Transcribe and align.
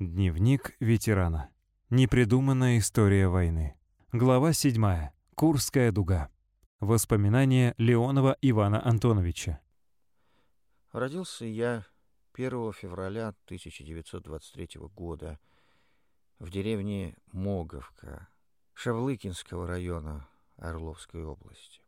Дневник 0.00 0.74
ветерана. 0.80 1.50
Непридуманная 1.90 2.78
история 2.78 3.28
войны. 3.28 3.76
Глава 4.12 4.54
7. 4.54 5.10
Курская 5.34 5.92
дуга. 5.92 6.30
Воспоминания 6.80 7.74
Леонова 7.76 8.34
Ивана 8.40 8.82
Антоновича. 8.82 9.60
Родился 10.92 11.44
я 11.44 11.84
1 12.32 12.72
февраля 12.72 13.34
1923 13.44 14.80
года 14.96 15.38
в 16.38 16.50
деревне 16.50 17.14
Моговка 17.32 18.28
Шавлыкинского 18.72 19.66
района 19.66 20.26
Орловской 20.56 21.22
области. 21.24 21.82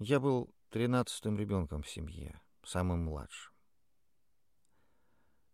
Я 0.00 0.18
был 0.18 0.52
тринадцатым 0.70 1.38
ребенком 1.38 1.84
в 1.84 1.88
семье, 1.88 2.40
самым 2.64 3.04
младшим. 3.04 3.47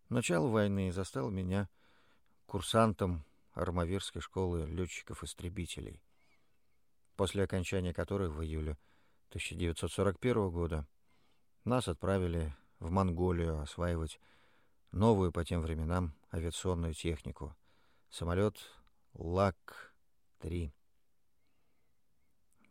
Начало 0.09 0.49
войны 0.49 0.91
застал 0.91 1.31
меня 1.31 1.67
курсантом 2.45 3.25
Армавирской 3.53 4.21
школы 4.21 4.67
летчиков-истребителей, 4.67 6.03
после 7.15 7.43
окончания 7.43 7.93
которой 7.93 8.29
в 8.29 8.43
июле 8.43 8.77
1941 9.29 10.51
года 10.51 10.87
нас 11.63 11.87
отправили 11.87 12.55
в 12.79 12.91
Монголию 12.91 13.59
осваивать 13.59 14.19
новую 14.91 15.31
по 15.31 15.43
тем 15.43 15.61
временам 15.61 16.13
авиационную 16.31 16.93
технику— 16.93 17.55
самолет 18.11 18.57
ЛАК-3. 19.15 20.71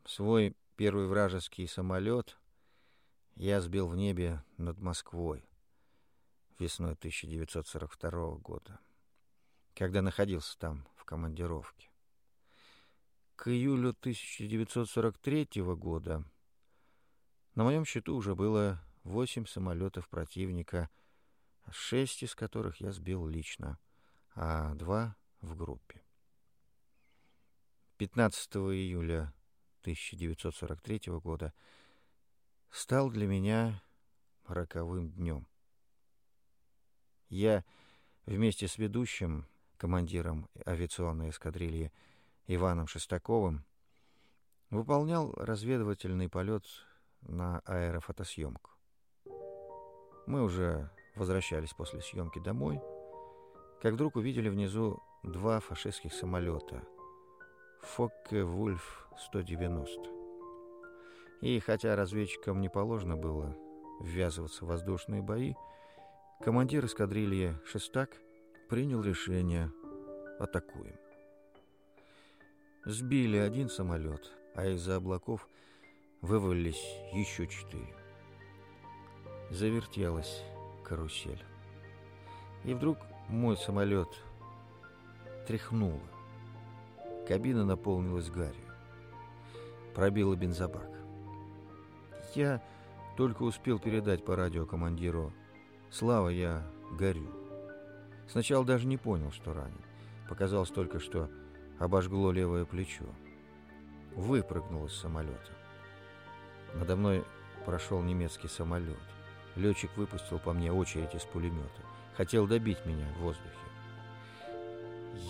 Свой 0.05 0.57
первый 0.77 1.09
вражеский 1.09 1.67
самолет 1.67 2.39
я 3.35 3.61
сбил 3.61 3.89
в 3.89 3.97
небе 3.97 4.43
над 4.57 4.79
Москвой 4.79 5.45
весной 6.59 6.93
1942 6.93 8.37
года, 8.37 8.79
когда 9.75 10.03
находился 10.03 10.59
там 10.59 10.87
в 10.97 11.05
командировке. 11.05 11.91
К 13.37 13.49
июлю 13.49 13.91
1943 13.91 15.63
года 15.75 16.25
на 17.55 17.65
моем 17.65 17.85
счету 17.85 18.17
уже 18.17 18.35
было 18.35 18.81
восемь 19.03 19.47
самолетов 19.47 20.09
противника, 20.09 20.91
шесть 21.71 22.23
из 22.23 22.35
которых 22.35 22.81
я 22.81 22.93
сбил 22.93 23.27
лично, 23.27 23.79
а 24.35 24.75
два 24.75 25.17
в 25.41 25.57
группе. 25.57 26.03
15 27.99 28.57
июля 28.57 29.33
1943 29.83 31.13
года 31.21 31.53
стал 32.71 33.11
для 33.11 33.27
меня 33.27 33.83
роковым 34.47 35.11
днем. 35.11 35.47
Я 37.35 37.65
вместе 38.27 38.69
с 38.69 38.79
ведущим, 38.79 39.45
командиром 39.77 40.49
авиационной 40.65 41.31
эскадрильи 41.31 41.93
Иваном 42.47 42.87
Шестаковым, 42.87 43.65
выполнял 44.71 45.33
разведывательный 45.33 46.29
полет 46.29 46.63
на 47.23 47.59
аэрофотосъемку. 47.65 48.71
Мы 50.29 50.45
уже 50.45 50.89
возвращались 51.17 51.73
после 51.73 52.03
съемки 52.03 52.39
домой, 52.39 52.81
как 53.83 53.95
вдруг 53.95 54.15
увидели 54.15 54.49
внизу 54.49 55.03
два 55.25 55.59
фашистских 55.59 56.15
самолета 56.15 56.87
Фокке 57.83 58.45
Вульф 58.45 59.09
190. 59.19 60.09
И 61.41 61.59
хотя 61.59 61.97
разведчикам 61.97 62.61
не 62.61 62.69
положено 62.69 63.17
было 63.17 63.57
ввязываться 64.01 64.65
в 64.65 64.69
воздушные 64.69 65.21
бои, 65.21 65.55
командир 66.45 66.85
эскадрильи 66.85 67.57
Шестак 67.65 68.19
принял 68.69 69.03
решение 69.03 69.73
«атакуем». 70.39 70.95
Сбили 72.85 73.39
один 73.39 73.71
самолет, 73.71 74.31
а 74.55 74.67
из-за 74.67 74.97
облаков 74.97 75.49
вывалились 76.21 76.85
еще 77.15 77.47
четыре. 77.47 77.97
Завертелась 79.49 80.43
карусель. 80.85 81.43
И 82.65 82.75
вдруг 82.75 82.99
мой 83.31 83.57
самолет 83.57 84.11
тряхнуло. 85.49 86.03
Кабина 87.27 87.65
наполнилась 87.65 88.29
гарью. 88.29 88.71
Пробила 89.95 90.37
бензобак. 90.37 90.91
Я 92.35 92.63
только 93.17 93.45
успел 93.45 93.79
передать 93.79 94.27
по 94.27 94.37
радио 94.37 94.67
командиру 94.67 95.33
«Слава, 95.95 96.29
я 96.29 96.67
горю». 96.91 97.31
Сначала 98.27 98.65
даже 98.65 98.85
не 98.85 98.97
понял, 98.97 99.31
что 99.31 99.55
ранен. 99.55 99.81
Показалось 100.29 100.71
только, 100.71 100.99
что 100.99 101.31
обожгло 101.79 102.33
левое 102.33 102.65
плечо. 102.65 103.05
Выпрыгнул 104.17 104.87
из 104.87 104.95
самолета. 104.95 105.53
Надо 106.75 106.97
мной 106.97 107.25
прошел 107.65 108.03
немецкий 108.03 108.49
самолет. 108.49 108.99
Летчик 109.55 109.97
выпустил 109.97 110.41
по 110.41 110.53
мне 110.53 110.73
очередь 110.73 111.15
из 111.15 111.23
пулемета. 111.23 111.83
Хотел 112.17 112.49
добить 112.49 112.85
меня 112.85 113.07
в 113.17 113.21
воздухе. 113.21 113.55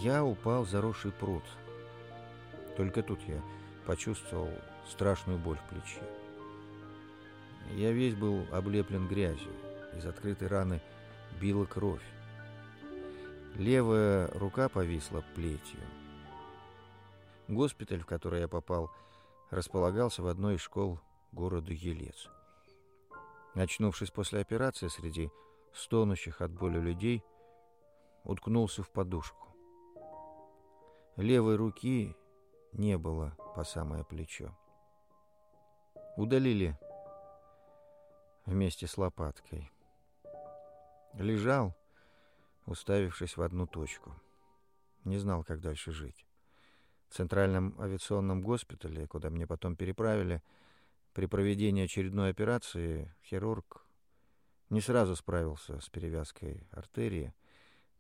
Я 0.01 0.25
упал 0.25 0.65
в 0.65 0.71
заросший 0.71 1.13
пруд. 1.13 1.45
Только 2.79 3.03
тут 3.03 3.21
я 3.29 3.43
почувствовал 3.85 4.49
страшную 4.89 5.39
боль 5.39 5.59
в 5.59 5.69
плече. 5.69 6.01
Я 7.75 7.93
весь 7.93 8.15
был 8.15 8.47
облеплен 8.51 9.07
грязью. 9.07 9.53
Из 9.97 10.07
открытой 10.07 10.49
раны 10.49 10.81
била 11.41 11.65
кровь. 11.65 12.03
Левая 13.55 14.29
рука 14.35 14.69
повисла 14.69 15.25
плетью. 15.35 15.81
Госпиталь, 17.49 18.01
в 18.01 18.07
который 18.07 18.41
я 18.41 18.49
попал, 18.49 18.91
располагался 19.51 20.23
в 20.23 20.27
одной 20.27 20.57
из 20.57 20.61
школ 20.61 20.99
города 21.33 21.73
Елец. 21.73 22.29
Очнувшись 23.55 24.11
после 24.11 24.41
операции 24.41 24.89
среди 24.89 25.31
стонущих 25.73 26.41
от 26.41 26.53
боли 26.53 26.79
людей, 26.79 27.23
уткнулся 28.25 28.83
в 28.83 28.91
подушку. 28.91 29.49
Левой 31.17 31.57
руки 31.57 32.17
не 32.73 32.99
было 32.99 33.37
по 33.55 33.63
самое 33.63 34.05
плечо. 34.05 34.57
Удалили 36.17 36.77
вместе 38.47 38.87
с 38.87 38.99
лопаткой. 38.99 39.74
Лежал, 41.19 41.77
уставившись 42.67 43.37
в 43.37 43.43
одну 43.43 43.69
точку. 43.69 44.21
Не 45.05 45.19
знал, 45.19 45.45
как 45.45 45.61
дальше 45.61 45.93
жить. 45.93 46.27
В 47.09 47.15
Центральном 47.15 47.81
авиационном 47.81 48.43
госпитале, 48.43 49.07
куда 49.07 49.31
мне 49.31 49.47
потом 49.47 49.77
переправили, 49.77 50.43
при 51.13 51.27
проведении 51.27 51.85
очередной 51.85 52.31
операции 52.31 53.15
хирург 53.23 53.87
не 54.71 54.81
сразу 54.81 55.15
справился 55.15 55.79
с 55.79 55.89
перевязкой 55.89 56.67
артерии. 56.73 57.33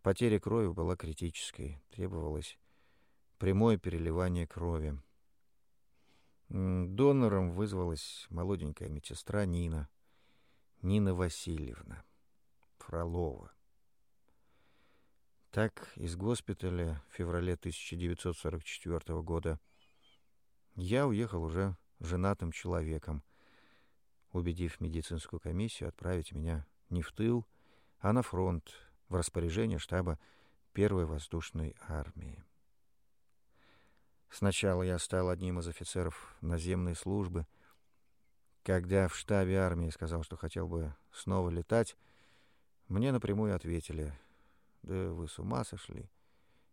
Потеря 0.03 0.41
крови 0.41 0.73
была 0.73 0.97
критической. 0.97 1.81
Требовалось 1.91 2.59
прямое 3.39 3.79
переливание 3.79 4.49
крови. 4.49 5.01
Донором 6.49 7.53
вызвалась 7.53 8.27
молоденькая 8.31 8.89
медсестра 8.89 9.45
Нина. 9.45 9.89
Нина 10.83 11.15
Васильевна 11.15 12.05
Фролова. 12.87 13.51
Так 15.51 15.89
из 15.97 16.17
госпиталя 16.17 17.03
в 17.09 17.15
феврале 17.15 17.55
1944 17.55 19.23
года 19.23 19.59
я 20.75 21.07
уехал 21.07 21.43
уже 21.43 21.77
женатым 22.01 22.53
человеком, 22.53 23.23
убедив 24.33 24.81
медицинскую 24.81 25.41
комиссию 25.41 25.89
отправить 25.89 26.33
меня 26.33 26.67
не 26.91 27.03
в 27.03 27.13
тыл, 27.13 27.47
а 28.01 28.13
на 28.13 28.23
фронт, 28.23 28.75
в 29.09 29.15
распоряжение 29.15 29.79
штаба 29.79 30.19
Первой 30.73 31.07
воздушной 31.07 31.77
армии. 31.81 32.45
Сначала 34.29 34.83
я 34.83 34.99
стал 34.99 35.31
одним 35.31 35.61
из 35.61 35.69
офицеров 35.69 36.37
наземной 36.41 36.97
службы. 36.97 37.47
Когда 38.65 39.09
в 39.09 39.15
штабе 39.15 39.59
армии 39.59 39.91
сказал, 39.91 40.25
что 40.25 40.37
хотел 40.37 40.67
бы 40.67 40.95
снова 41.13 41.49
летать, 41.49 41.97
мне 42.89 43.13
напрямую 43.13 43.55
ответили, 43.55 44.13
«Да 44.83 45.11
вы 45.11 45.29
с 45.29 45.39
ума 45.39 45.65
сошли. 45.65 46.11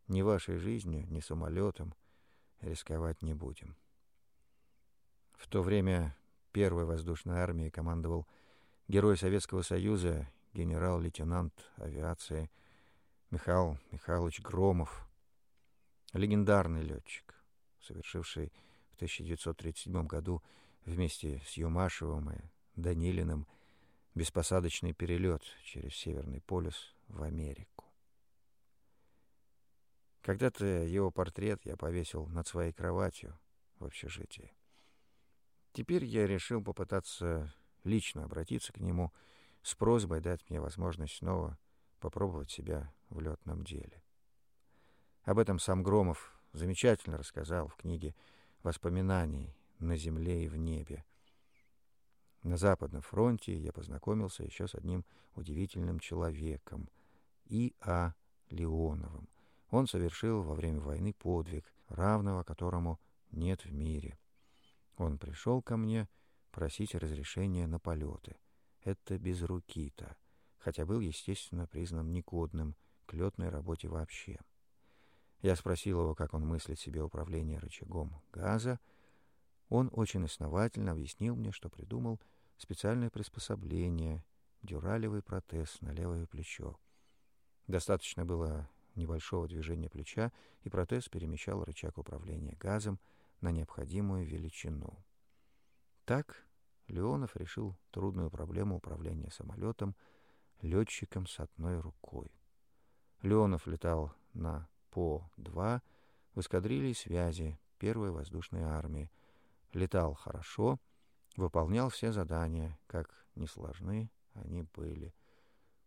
Ни 0.08 0.22
вашей 0.22 0.58
жизнью, 0.58 1.06
ни 1.10 1.20
самолетом 1.22 1.94
рисковать 2.60 3.22
не 3.22 3.34
будем». 3.34 3.76
В 5.34 5.48
то 5.48 5.62
время 5.62 6.16
первой 6.52 6.86
воздушной 6.86 7.40
армией 7.40 7.70
командовал 7.70 8.28
герой 8.88 9.18
Советского 9.18 9.62
Союза, 9.62 10.28
генерал-лейтенант 10.54 11.54
авиации 11.78 12.52
Михаил 13.30 13.78
Михайлович 13.92 14.42
Громов, 14.42 15.08
легендарный 16.14 16.82
летчик, 16.82 17.34
совершивший 17.80 18.52
в 18.92 18.96
1937 18.96 20.06
году 20.06 20.44
вместе 20.86 21.42
с 21.48 21.54
Юмашевым 21.54 22.32
и 22.32 22.38
Данилиным 22.76 23.48
беспосадочный 24.16 24.94
перелет 24.94 25.44
через 25.64 25.96
Северный 25.96 26.42
полюс 26.42 26.96
в 27.08 27.24
Америку. 27.24 27.86
Когда-то 30.22 30.66
его 30.66 31.12
портрет 31.12 31.62
я 31.66 31.76
повесил 31.76 32.28
над 32.28 32.48
своей 32.48 32.74
кроватью 32.74 33.38
в 33.80 33.86
общежитии. 33.86 34.54
Теперь 35.74 36.06
я 36.06 36.28
решил 36.28 36.64
попытаться 36.64 37.54
лично 37.84 38.26
обратиться 38.26 38.74
к 38.74 38.80
нему 38.80 39.12
с 39.64 39.74
просьбой 39.76 40.22
дать 40.22 40.48
мне 40.50 40.60
возможность 40.60 41.16
снова 41.16 41.58
попробовать 42.00 42.52
себя 42.52 42.94
в 43.10 43.20
летном 43.20 43.64
деле. 43.64 44.04
Об 45.24 45.38
этом 45.38 45.60
сам 45.60 45.84
Громов 45.84 46.34
замечательно 46.52 47.18
рассказал 47.18 47.68
в 47.68 47.76
книге 47.76 48.16
«Воспоминаний 48.64 49.56
на 49.80 49.96
земле 49.96 50.46
и 50.46 50.48
в 50.48 50.56
небе». 50.58 51.06
На 52.44 52.58
Западном 52.58 53.02
фронте 53.02 53.58
я 53.58 53.72
познакомился 53.72 54.44
еще 54.44 54.68
с 54.68 54.76
одним 54.76 55.06
удивительным 55.36 56.00
человеком, 56.00 56.90
И.А. 57.46 58.14
Леоновым. 58.50 59.30
Он 59.70 59.88
совершил 59.88 60.42
во 60.42 60.56
время 60.56 60.82
войны 60.82 61.14
подвиг, 61.14 61.72
равного 61.88 62.44
которому 62.44 63.00
нет 63.32 63.64
в 63.64 63.72
мире. 63.72 64.18
Он 64.98 65.18
пришел 65.18 65.62
ко 65.62 65.78
мне 65.78 66.10
просить 66.52 66.96
разрешения 66.96 67.68
на 67.68 67.80
полеты. 67.80 68.36
Это 68.84 69.18
без 69.18 69.42
руки-то, 69.42 70.18
хотя 70.58 70.86
был, 70.86 71.00
естественно, 71.00 71.68
признан 71.68 72.12
негодным 72.12 72.76
к 73.06 73.14
летной 73.14 73.50
работе 73.50 73.88
вообще. 73.88 74.40
Я 75.42 75.56
спросил 75.56 76.02
его, 76.02 76.16
как 76.16 76.34
он 76.34 76.46
мыслит 76.46 76.80
себе 76.80 77.02
управление 77.02 77.60
рычагом 77.60 78.22
газа. 78.32 78.80
Он 79.72 79.90
очень 79.94 80.26
основательно 80.26 80.92
объяснил 80.92 81.34
мне, 81.34 81.54
что 81.54 81.70
придумал 81.70 82.20
специальное 82.58 83.10
приспособление, 83.10 84.22
дюралевый 84.64 85.24
протез 85.24 85.80
на 85.80 85.92
левое 85.94 86.28
плечо. 86.28 86.78
Достаточно 87.68 88.26
было 88.26 88.70
небольшого 88.96 89.48
движения 89.48 89.90
плеча, 89.90 90.34
и 90.64 90.70
протез 90.70 91.08
перемещал 91.08 91.64
рычаг 91.64 91.98
управления 91.98 92.58
газом 92.60 93.00
на 93.40 93.52
необходимую 93.52 94.26
величину. 94.28 95.04
Так 96.04 96.46
Леонов 96.88 97.38
решил 97.38 97.78
трудную 97.92 98.30
проблему 98.30 98.76
управления 98.76 99.32
самолетом 99.32 99.96
летчиком 100.62 101.28
с 101.28 101.40
одной 101.40 101.80
рукой. 101.80 102.30
Леонов 103.22 103.68
летал 103.68 104.14
на 104.34 104.68
ПО-2 104.90 105.82
в 106.34 106.40
эскадрилье 106.42 106.94
связи 106.94 107.58
первой 107.78 108.12
воздушной 108.12 108.64
армии. 108.64 109.10
Летал 109.74 110.14
хорошо, 110.14 110.80
выполнял 111.38 111.90
все 111.90 112.12
задания, 112.12 112.78
как 112.88 113.26
несложны 113.36 114.12
они 114.34 114.64
были. 114.64 115.14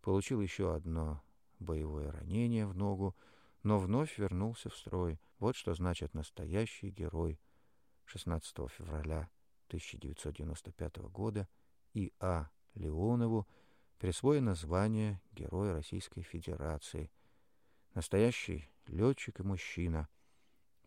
Получил 0.01 0.41
еще 0.41 0.75
одно 0.75 1.23
боевое 1.59 2.11
ранение 2.11 2.67
в 2.67 2.75
ногу, 2.75 3.17
но 3.63 3.79
вновь 3.79 4.19
вернулся 4.19 4.69
в 4.69 4.77
строй. 4.77 5.21
Вот 5.39 5.57
что 5.57 5.75
значит 5.75 6.15
настоящий 6.15 6.91
герой. 6.91 7.41
16 8.07 8.71
февраля 8.71 9.31
1995 9.69 10.97
года 11.11 11.49
И. 11.95 12.13
А. 12.21 12.49
Леонову 12.75 13.47
присвоено 13.99 14.55
звание 14.55 15.21
Героя 15.31 15.75
Российской 15.75 16.23
Федерации. 16.23 17.11
Настоящий 17.95 18.69
летчик 18.89 19.41
и 19.41 19.43
мужчина. 19.45 20.09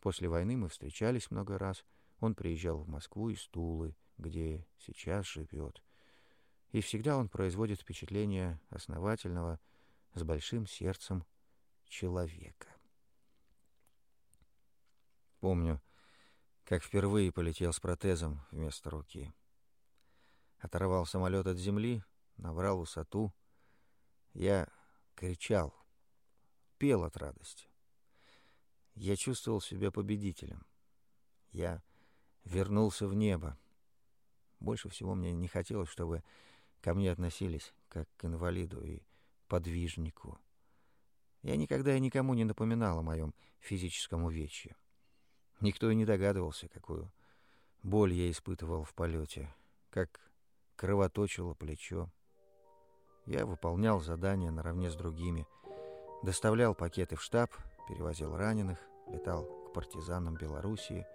После 0.01 0.27
войны 0.27 0.57
мы 0.57 0.67
встречались 0.67 1.31
много 1.31 1.57
раз. 1.57 1.85
Он 2.19 2.35
приезжал 2.35 2.79
в 2.79 2.89
Москву 2.89 3.29
из 3.29 3.47
Тулы, 3.47 3.95
где 4.17 4.65
сейчас 4.79 5.25
живет. 5.27 5.83
И 6.71 6.81
всегда 6.81 7.17
он 7.17 7.29
производит 7.29 7.81
впечатление 7.81 8.59
основательного, 8.69 9.59
с 10.13 10.23
большим 10.23 10.65
сердцем 10.65 11.25
человека. 11.85 12.67
Помню, 15.39 15.81
как 16.63 16.83
впервые 16.83 17.31
полетел 17.31 17.71
с 17.71 17.79
протезом 17.79 18.41
вместо 18.51 18.89
руки. 18.89 19.33
Оторвал 20.59 21.05
самолет 21.05 21.45
от 21.45 21.57
земли, 21.57 22.03
набрал 22.37 22.79
высоту. 22.79 23.31
Я 24.33 24.67
кричал, 25.15 25.73
пел 26.77 27.03
от 27.03 27.15
радости. 27.15 27.69
Я 28.95 29.15
чувствовал 29.15 29.61
себя 29.61 29.91
победителем. 29.91 30.65
Я 31.51 31.83
вернулся 32.47 33.07
в 33.07 33.13
небо. 33.13 33.57
Больше 34.59 34.89
всего 34.89 35.13
мне 35.13 35.33
не 35.33 35.47
хотелось, 35.47 35.89
чтобы 35.89 36.23
ко 36.81 36.93
мне 36.93 37.11
относились 37.11 37.73
как 37.89 38.07
к 38.17 38.25
инвалиду 38.25 38.83
и 38.83 39.01
подвижнику. 39.47 40.37
Я 41.43 41.55
никогда 41.55 41.95
и 41.95 41.99
никому 41.99 42.33
не 42.33 42.43
напоминал 42.43 42.99
о 42.99 43.03
моем 43.03 43.33
физическом 43.59 44.23
увечье. 44.23 44.75
Никто 45.61 45.89
и 45.89 45.95
не 45.95 46.05
догадывался, 46.05 46.67
какую 46.67 47.11
боль 47.83 48.13
я 48.13 48.29
испытывал 48.29 48.83
в 48.83 48.93
полете, 48.93 49.53
как 49.89 50.19
кровоточило 50.75 51.53
плечо. 51.53 52.11
Я 53.25 53.45
выполнял 53.45 53.99
задания 53.99 54.51
наравне 54.51 54.89
с 54.89 54.95
другими, 54.95 55.47
доставлял 56.23 56.75
пакеты 56.75 57.15
в 57.15 57.21
штаб, 57.21 57.51
перевозил 57.87 58.35
раненых, 58.35 58.79
летал 59.07 59.45
к 59.45 59.73
партизанам 59.73 60.35
Белоруссии. 60.35 61.05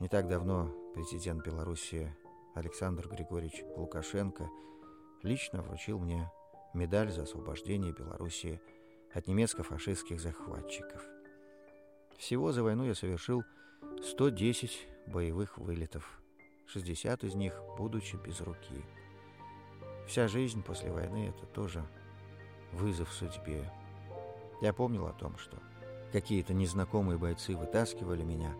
Не 0.00 0.08
так 0.08 0.28
давно 0.28 0.72
президент 0.94 1.44
Белоруссии 1.44 2.14
Александр 2.54 3.08
Григорьевич 3.08 3.64
Лукашенко 3.76 4.48
лично 5.24 5.60
вручил 5.60 5.98
мне 5.98 6.30
медаль 6.72 7.10
за 7.10 7.22
освобождение 7.22 7.92
Белоруссии 7.92 8.60
от 9.12 9.26
немецко-фашистских 9.26 10.20
захватчиков. 10.20 11.04
Всего 12.16 12.52
за 12.52 12.62
войну 12.62 12.84
я 12.84 12.94
совершил 12.94 13.42
110 14.00 14.86
боевых 15.08 15.58
вылетов, 15.58 16.22
60 16.66 17.24
из 17.24 17.34
них 17.34 17.60
будучи 17.76 18.14
без 18.14 18.40
руки. 18.40 18.84
Вся 20.06 20.28
жизнь 20.28 20.62
после 20.62 20.92
войны— 20.92 21.28
это 21.36 21.44
тоже 21.46 21.84
вызов 22.70 23.12
судьбе. 23.12 23.68
Я 24.62 24.72
помнил 24.72 25.08
о 25.08 25.12
том, 25.12 25.36
что 25.38 25.58
какие-то 26.12 26.54
незнакомые 26.54 27.18
бойцы 27.18 27.56
вытаскивали 27.56 28.22
меня, 28.22 28.54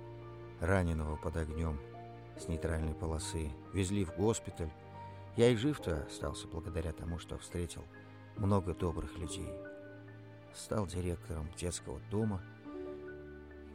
раненого 0.60 1.16
под 1.16 1.36
огнем, 1.36 1.80
с 2.38 2.48
нейтральной 2.48 2.94
полосы, 2.94 3.50
везли 3.72 4.04
в 4.04 4.16
госпиталь. 4.16 4.70
Я 5.36 5.50
и 5.50 5.56
жив-то 5.56 6.04
остался 6.06 6.48
благодаря 6.48 6.92
тому, 6.92 7.18
что 7.18 7.38
встретил 7.38 7.84
много 8.36 8.74
добрых 8.74 9.16
людей. 9.18 9.50
Стал 10.54 10.86
директором 10.86 11.48
детского 11.56 12.00
дома. 12.10 12.42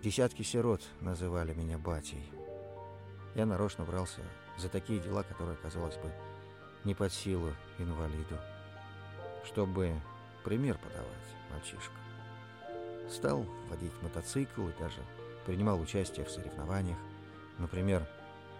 Десятки 0.02 0.42
сирот 0.42 0.82
называли 1.00 1.54
меня 1.54 1.78
батей. 1.78 2.30
Я 3.36 3.46
нарочно 3.46 3.86
брался 3.86 4.22
за 4.58 4.70
такие 4.70 5.00
дела, 5.00 5.24
которые, 5.24 5.58
казалось 5.58 5.98
бы, 5.98 6.12
не 6.84 6.94
под 6.94 7.14
силу 7.14 7.52
инвалиду, 7.80 8.38
чтобы 9.46 9.94
пример 10.44 10.78
подавать 10.78 11.08
мальчишка. 11.52 11.96
Стал 13.10 13.46
водить 13.70 13.94
мотоцикл 14.02 14.68
и 14.68 14.80
даже 14.80 15.02
принимал 15.46 15.80
участие 15.80 16.26
в 16.26 16.32
соревнованиях. 16.32 16.98
Например, 17.58 18.08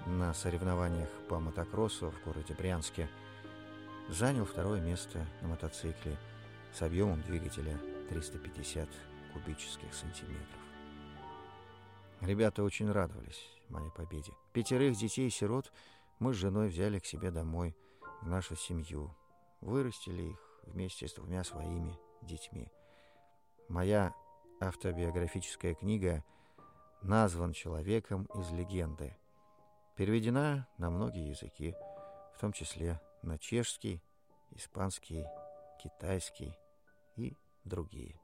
на 0.06 0.34
соревнованиях 0.34 1.10
по 1.30 1.40
мотокроссу 1.40 2.12
в 2.12 2.24
городе 2.26 2.54
Брянске– 2.54 3.10
занял 4.10 4.46
второе 4.46 4.82
место 4.82 5.26
на 5.42 5.50
мотоцикле 5.50 6.18
с 6.74 6.82
объемом 6.82 7.22
двигателя 7.22 7.78
350 8.10 8.90
кубических 9.34 9.94
сантиметров. 9.94 10.60
Ребята 12.22 12.64
очень 12.64 12.92
радовались 12.92 13.50
моей 13.70 13.92
победе. 13.92 14.34
Пятерых 14.54 14.96
детей-сирот 14.98 15.72
мы 16.20 16.34
с 16.34 16.38
женой 16.38 16.70
взяли 16.70 17.00
к 17.00 17.06
себе 17.06 17.32
домой, 17.32 17.76
в 18.22 18.28
нашу 18.28 18.56
семью. 18.56 19.14
Вырастили 19.62 20.24
их 20.24 20.40
вместе 20.64 21.08
с 21.08 21.14
двумя 21.14 21.44
своими 21.44 21.98
детьми. 22.22 22.72
Моя 23.68 24.14
автобиографическая 24.62 25.74
книга 25.74 26.24
назван 27.04 27.54
человеком 27.54 28.26
из 28.36 28.52
легенды. 28.52 29.16
Переведена 29.96 30.68
на 30.78 30.90
многие 30.90 31.30
языки, 31.30 31.76
в 32.34 32.40
том 32.40 32.54
числе 32.54 33.00
на 33.22 33.38
чешский, 33.38 34.02
испанский, 34.52 35.26
китайский 35.82 36.58
и 37.16 37.38
другие. 37.64 38.23